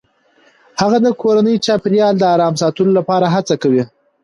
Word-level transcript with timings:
هغه 0.81 0.97
د 1.05 1.07
کورني 1.21 1.55
چاپیریال 1.65 2.13
د 2.17 2.23
آرام 2.35 2.53
ساتلو 2.61 2.91
لپاره 2.99 3.25
هڅه 3.35 3.55
کوي. 3.63 3.83